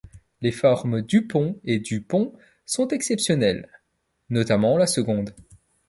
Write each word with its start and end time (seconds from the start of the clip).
Les 0.41 0.51
formes 0.51 1.01
Dupond 1.03 1.59
et 1.63 1.77
Du 1.77 2.01
Pont 2.01 2.33
sont 2.65 2.87
exceptionnelles, 2.87 3.69
notamment 4.31 4.75
la 4.75 4.87
seconde. 4.87 5.35